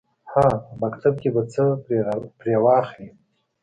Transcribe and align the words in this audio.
_هه! 0.31 0.47
په 0.65 0.73
مکتب 0.83 1.13
کې 1.21 1.29
به 1.35 1.41
څه 1.53 1.63
پرې 2.39 2.55
واخلې. 2.63 3.07